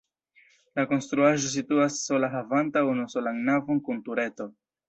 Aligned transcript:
La 0.79 0.85
konstruaĵo 0.91 1.51
situas 1.57 1.99
sola 2.09 2.31
havanta 2.39 2.85
unusolan 2.95 3.41
navon 3.51 3.87
kun 3.91 4.05
tureto. 4.09 4.53